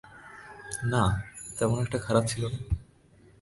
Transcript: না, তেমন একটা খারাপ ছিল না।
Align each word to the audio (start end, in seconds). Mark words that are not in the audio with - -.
না, 0.83 1.03
তেমন 1.57 1.77
একটা 1.81 1.97
খারাপ 1.99 2.23
ছিল 2.27 2.43
না। 2.45 2.59